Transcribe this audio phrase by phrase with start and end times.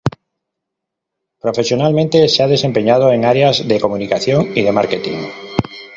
[1.39, 5.27] Profesionalmente se ha desempeñado en áreas de comunicación y de marketing.